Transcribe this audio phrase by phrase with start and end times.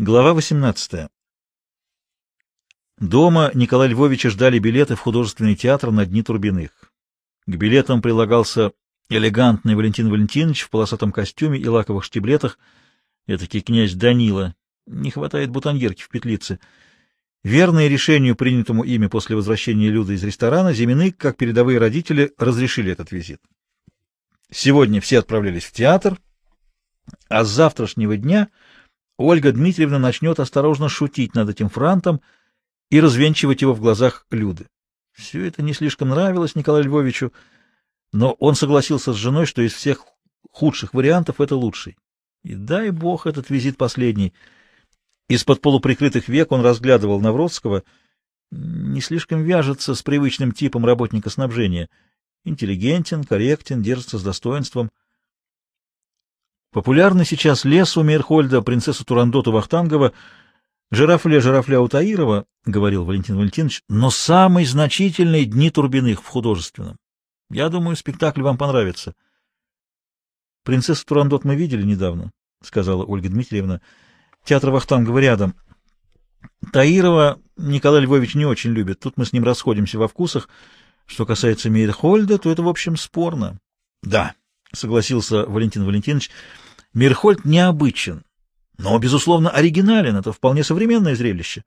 [0.00, 1.10] Глава 18.
[3.00, 6.70] Дома Николая Львовича ждали билеты в художественный театр на Дни Турбиных.
[7.46, 8.70] К билетам прилагался
[9.10, 12.60] элегантный Валентин Валентинович в полосатом костюме и лаковых штиблетах,
[13.26, 14.54] этакий князь Данила.
[14.86, 16.60] Не хватает бутоньерки в петлице.
[17.42, 23.10] Верное решению, принятому ими после возвращения Люды из ресторана, Зимины, как передовые родители, разрешили этот
[23.10, 23.40] визит.
[24.48, 26.20] Сегодня все отправлялись в театр,
[27.28, 28.48] а с завтрашнего дня—
[29.18, 32.20] Ольга Дмитриевна начнет осторожно шутить над этим франтом
[32.88, 34.68] и развенчивать его в глазах Люды.
[35.12, 37.32] Все это не слишком нравилось Николаю Львовичу,
[38.12, 40.04] но он согласился с женой, что из всех
[40.52, 41.96] худших вариантов это лучший.
[42.44, 44.32] И дай бог этот визит последний.
[45.28, 47.82] Из-под полуприкрытых век он разглядывал Навродского,
[48.52, 51.90] не слишком вяжется с привычным типом работника снабжения.
[52.44, 54.90] Интеллигентен, корректен, держится с достоинством—
[56.72, 60.12] Популярны сейчас лес у Мейрхольда, принцесса Турандоту Вахтангова,
[60.90, 66.98] жирафля жирафля Утаирова,— говорил Валентин Валентинович,— но самый значительный дни Турбиных в художественном.
[67.50, 69.14] Я думаю, спектакль вам понравится.—
[70.64, 73.80] Принцессу Турандот мы видели недавно,— сказала Ольга Дмитриевна.—
[74.44, 75.54] Театр Вахтангова рядом.
[76.70, 79.00] Таирова Николай Львович не очень любит.
[79.00, 80.48] Тут мы с ним расходимся во вкусах.
[81.06, 83.58] Что касается Мейрхольда, то это, в общем, спорно.—
[84.02, 84.34] Да,—
[84.72, 86.30] согласился Валентин Валентинович.
[86.94, 88.24] Мирхольд необычен,
[88.78, 90.16] но, безусловно, оригинален.
[90.16, 91.64] Это вполне современное зрелище.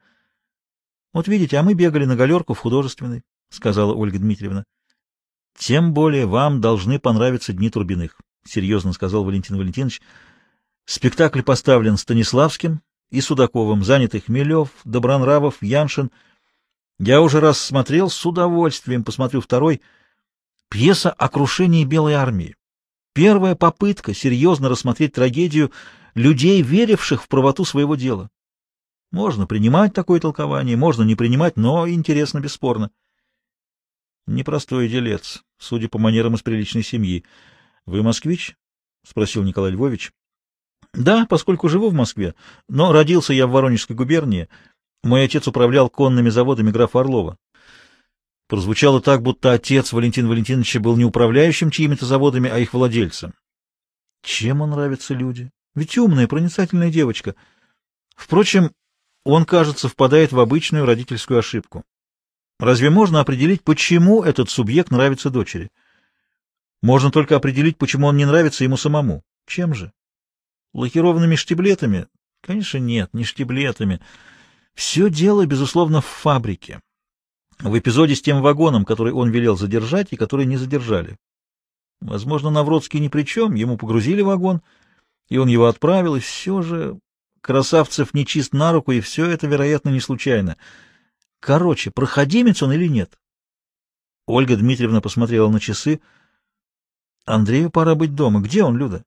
[1.14, 4.64] —Вот видите, а мы бегали на галерку в художественной,— сказала Ольга Дмитриевна.—
[5.58, 10.02] Тем более вам должны понравиться Дни Турбиных,— серьезно сказал Валентин Валентинович.
[10.86, 16.12] Спектакль поставлен Станиславским и Судаковым, заняты Хмелев, Добронравов, Яншин.
[16.98, 19.82] Я уже раз смотрел, с удовольствием посмотрю второй.
[20.70, 22.56] Пьеса о крушении Белой армии.
[23.14, 25.72] Первая попытка серьезно рассмотреть трагедию
[26.16, 28.30] людей, веривших в правоту своего дела.
[29.12, 32.92] Можно принимать такое толкование, можно не принимать, но интересно бесспорно.
[34.28, 37.26] Непростой делец, судя по манерам из приличной семьи.—
[37.86, 38.56] Вы москвич?—
[39.06, 40.14] спросил Николай Львович.—
[40.94, 42.36] Да, поскольку живу в Москве,
[42.70, 44.48] но родился я в Воронежской губернии.
[45.04, 47.38] Мой отец управлял конными заводами графа Орлова.
[48.52, 53.34] Прозвучало так, будто отец Валентина Валентиновича был не управляющим чьими-то заводами, а их владельцем.
[54.24, 55.50] Чем он нравится люди?
[55.74, 57.36] Ведь умная, проницательная девочка.
[58.14, 58.74] Впрочем,
[59.24, 61.86] он, кажется, впадает в обычную родительскую ошибку.
[62.60, 65.70] Разве можно определить, почему этот субъект нравится дочери?
[66.82, 69.24] Можно только определить, почему он не нравится ему самому.
[69.48, 69.94] Чем же?
[70.74, 72.08] Лакированными штиблетами?
[72.42, 74.02] Конечно, нет, не штиблетами.
[74.74, 76.82] Все дело, безусловно, в фабрике
[77.62, 81.18] в эпизоде с тем вагоном, который он велел задержать и который не задержали.
[82.02, 84.62] Возможно, Навродский ни при чем, ему погрузили вагон,
[85.30, 87.00] и он его отправил, и все же
[87.42, 90.58] Красавцев не чист на руку, и все это, вероятно, не случайно.
[91.40, 93.20] Короче, проходимец он или нет?
[94.28, 96.02] Ольга Дмитриевна посмотрела на часы.
[97.26, 98.42] Андрею пора быть дома.
[98.42, 99.04] Где он, Люда?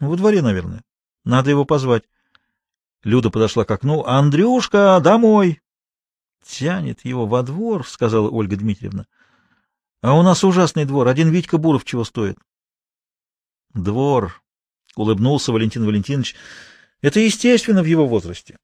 [0.00, 0.82] Во дворе, наверное.
[1.24, 2.04] Надо его позвать.
[3.04, 4.04] Люда подошла к окну.
[4.04, 5.60] «Андрюшка, домой!»
[6.48, 9.06] Тянет его во двор,— сказала Ольга Дмитриевна.—
[10.02, 11.06] А у нас ужасный двор.
[11.06, 12.38] Один Витька Буров чего стоит?—
[13.74, 14.42] Двор,—
[14.96, 16.34] улыбнулся Валентин Валентинович.—
[17.02, 18.56] Это естественно в его возрасте.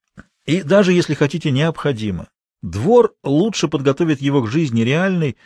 [0.45, 2.27] И даже, если хотите, необходимо.
[2.63, 5.37] Двор лучше подготовит его к жизни реальной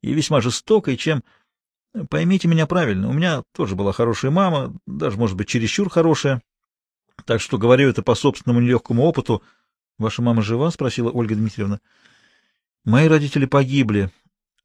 [0.00, 1.24] и весьма жестокой, чем...
[2.08, 6.40] Поймите меня правильно, у меня тоже была хорошая мама, даже, может быть, чересчур хорошая.
[7.24, 9.42] Так что говорю это по собственному нелегкому опыту—
[10.00, 11.78] Ваша мама жива?— спросила Ольга Дмитриевна.—
[12.86, 14.10] Мои родители погибли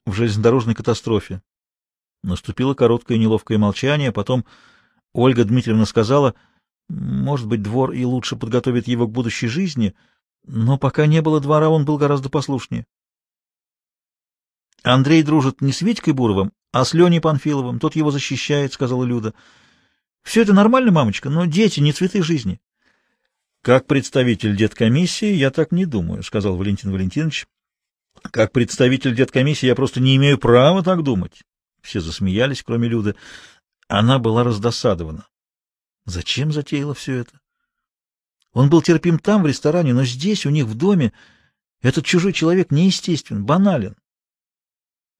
[0.05, 1.41] в железнодорожной катастрофе.
[2.23, 4.45] Наступило короткое неловкое молчание, потом
[5.11, 6.35] Ольга Дмитриевна сказала,
[6.87, 9.93] может быть, двор и лучше подготовит его к будущей жизни,
[10.45, 12.85] но пока не было двора, он был гораздо послушнее.
[14.83, 19.33] Андрей дружит не с Витькой Буровым, а с Леней Панфиловым, тот его защищает,— сказала Люда.—
[20.23, 22.61] Все это нормально, мамочка, но дети не цветы жизни.
[23.65, 27.47] Как представитель деткомиссии я так не думаю, сказал Валентин Валентинович.
[28.21, 31.41] Как представитель деткомиссии я просто не имею права так думать.
[31.81, 33.15] Все засмеялись, кроме Люды.
[33.87, 35.27] Она была раздосадована.
[36.05, 37.39] Зачем затеяла все это?
[38.53, 41.11] Он был терпим там, в ресторане, но здесь, у них в доме,
[41.81, 43.95] этот чужой человек неестествен, банален.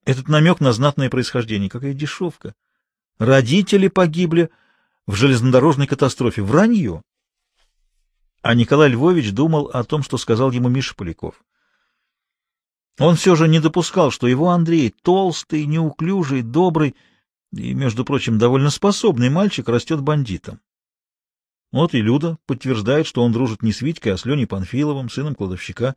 [0.05, 2.53] Этот намек на знатное происхождение, какая дешевка.
[3.17, 4.51] Родители погибли
[5.07, 6.43] в железнодорожной катастрофе.
[6.43, 7.01] Вранье.
[8.45, 11.43] А Николай Львович думал о том, что сказал ему Миша Поляков.
[12.99, 16.95] Он все же не допускал, что его Андрей, толстый, неуклюжий, добрый
[17.53, 20.61] и, между прочим, довольно способный мальчик, растет бандитом.
[21.71, 25.33] Вот и Люда подтверждает, что он дружит не с Витькой, а с Леней Панфиловым, сыном
[25.33, 25.95] кладовщика.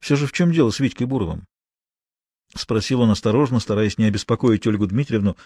[0.00, 1.46] Все же в чем дело с Витькой Буровым?—
[2.56, 5.36] спросил он осторожно, стараясь не обеспокоить Ольгу Дмитриевну.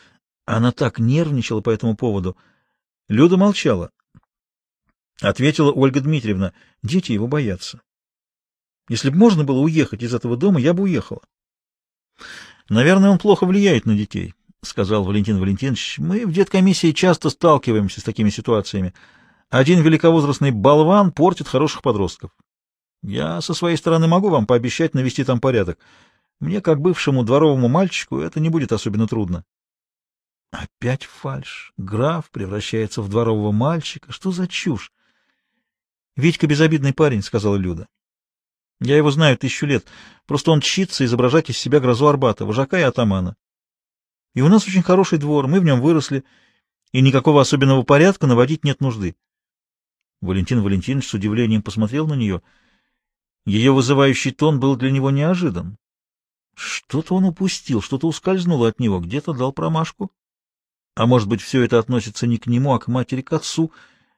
[0.47, 2.35] Она так нервничала по этому поводу.
[3.09, 3.91] Люда молчала.
[5.23, 6.53] Ответила Ольга Дмитриевна,
[6.83, 7.81] дети его боятся.
[8.89, 11.23] Если бы можно было уехать из этого дома, я бы уехала.
[12.69, 15.99] Наверное, он плохо влияет на детей,— сказал Валентин Валентинович.
[15.99, 18.95] Мы в деткомиссии часто сталкиваемся с такими ситуациями.
[19.49, 22.33] Один великовозрастный болван портит хороших подростков.
[23.05, 25.79] Я со своей стороны могу вам пообещать навести там порядок.
[26.41, 29.45] Мне, как бывшему дворовому мальчику, это не будет особенно трудно.
[30.51, 31.73] Опять фальшь.
[31.77, 34.11] Граф превращается в дворового мальчика.
[34.11, 34.91] Что за чушь?—
[36.17, 37.89] Витька безобидный парень,— сказала Люда.—
[38.81, 39.87] Я его знаю тысячу лет.
[40.27, 43.37] Просто он чится изображать из себя грозу Арбата, вожака и атамана.
[44.35, 46.25] И у нас очень хороший двор, мы в нем выросли,
[46.93, 49.17] и никакого особенного порядка наводить нет нужды.
[50.21, 52.43] Валентин Валентинович с удивлением посмотрел на нее.
[53.45, 55.79] Ее вызывающий тон был для него неожидан.
[56.55, 60.13] Что-то он упустил, что-то ускользнуло от него, где-то дал промашку.
[60.95, 63.73] А может быть, все это относится не к нему, а к матери, к отцу?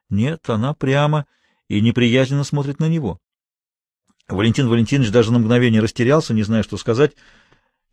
[0.09, 1.25] Нет, она прямо
[1.67, 3.19] и неприязненно смотрит на него.
[4.27, 7.15] Валентин Валентинович даже на мгновение растерялся, не зная, что сказать.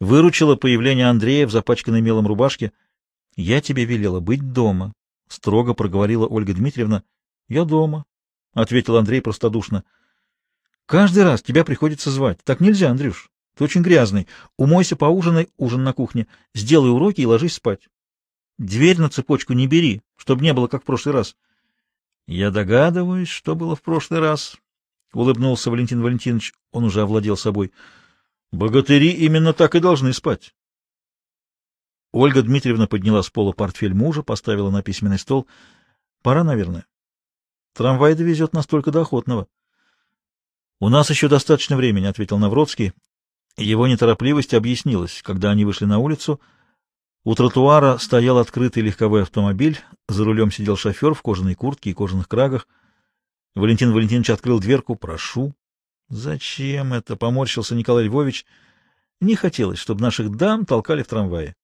[0.00, 2.72] Выручило появление Андрея в запачканной мелом рубашке.—
[3.36, 4.92] Я тебе велела быть дома,—
[5.28, 7.02] строго проговорила Ольга Дмитриевна.—
[7.48, 8.04] Я дома,—
[8.54, 9.84] ответил Андрей простодушно.—
[10.86, 12.38] Каждый раз тебя приходится звать.
[12.44, 13.30] Так нельзя, Андрюш.
[13.56, 14.26] Ты очень грязный.
[14.56, 16.26] Умойся, поужинай, ужин на кухне.
[16.54, 17.88] Сделай уроки и ложись спать.
[18.58, 21.36] Дверь на цепочку не бери, чтобы не было, как в прошлый раз.—
[22.26, 24.56] Я догадываюсь, что было в прошлый раз,—
[25.12, 26.54] улыбнулся Валентин Валентинович.
[26.70, 27.72] Он уже овладел собой.—
[28.52, 30.54] Богатыри именно так и должны спать.
[32.12, 35.48] Ольга Дмитриевна подняла с пола портфель мужа, поставила на письменный стол.—
[36.22, 36.86] Пора, наверное.
[37.74, 39.48] Трамвай довезет нас только до Охотного.—
[40.80, 42.92] У нас еще достаточно времени,— ответил Навродский.
[43.56, 46.40] Его неторопливость объяснилась, когда они вышли на улицу—
[47.24, 49.78] у тротуара стоял открытый легковой автомобиль,
[50.08, 52.66] за рулем сидел шофер в кожаной куртке и кожаных крагах.
[53.54, 54.96] Валентин Валентинович открыл дверку.
[54.96, 55.54] «Прошу».
[56.08, 58.44] «Зачем это?»— поморщился Николай Львович.
[59.20, 61.54] «Не хотелось, чтобы наших дам толкали в трамвае».